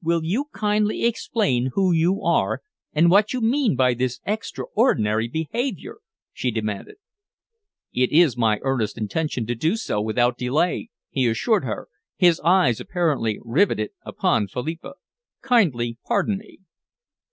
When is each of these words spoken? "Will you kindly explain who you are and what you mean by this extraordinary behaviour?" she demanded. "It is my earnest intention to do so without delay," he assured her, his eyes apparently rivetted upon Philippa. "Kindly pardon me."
"Will 0.00 0.22
you 0.24 0.44
kindly 0.54 1.04
explain 1.06 1.70
who 1.74 1.90
you 1.90 2.22
are 2.22 2.62
and 2.92 3.10
what 3.10 3.32
you 3.32 3.40
mean 3.40 3.74
by 3.74 3.94
this 3.94 4.20
extraordinary 4.24 5.26
behaviour?" 5.26 5.98
she 6.32 6.52
demanded. 6.52 6.98
"It 7.92 8.12
is 8.12 8.36
my 8.36 8.60
earnest 8.62 8.96
intention 8.96 9.44
to 9.46 9.56
do 9.56 9.74
so 9.74 10.00
without 10.00 10.38
delay," 10.38 10.90
he 11.10 11.26
assured 11.26 11.64
her, 11.64 11.88
his 12.16 12.38
eyes 12.44 12.78
apparently 12.78 13.40
rivetted 13.42 13.90
upon 14.06 14.46
Philippa. 14.46 14.94
"Kindly 15.40 15.98
pardon 16.06 16.38
me." 16.38 16.60